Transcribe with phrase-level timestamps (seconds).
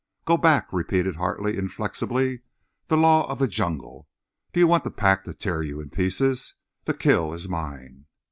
[0.25, 2.41] "Go back," repeated Hartley, inflexibly.
[2.87, 4.07] "The Law of the Jungle.
[4.51, 6.55] Do you want the Pack to tear you in pieces?
[6.85, 8.07] The kill is mine."